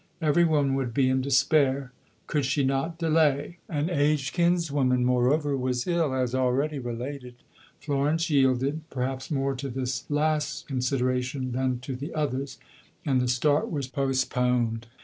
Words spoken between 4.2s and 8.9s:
kinswoman, moreover, was ill, as already related. Florence yielded,